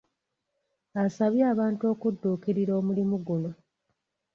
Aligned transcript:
Asabye 1.03 1.43
abantu 1.53 1.83
okudduukirira 1.93 2.71
omulimu 2.79 3.15
guno. 3.25 3.51